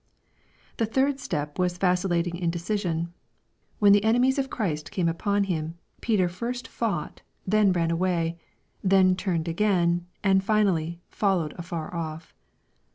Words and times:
—The 0.77 0.87
third 0.87 1.19
step 1.19 1.59
was 1.59 1.77
vacillating 1.77 2.35
indecision. 2.35 3.13
When 3.77 3.91
the 3.93 4.03
enemies 4.03 4.39
of 4.39 4.49
Christ 4.49 4.89
came 4.89 5.07
upon 5.07 5.43
Him, 5.43 5.75
Peter 6.01 6.27
first 6.27 6.67
fought, 6.67 7.21
then 7.45 7.71
ran 7.71 7.91
away, 7.91 8.39
then 8.83 9.15
turned 9.15 9.47
again, 9.47 10.07
and 10.23 10.43
finally 10.43 11.01
"followed 11.11 11.53
afar 11.55 11.91
oflf." 11.93 12.31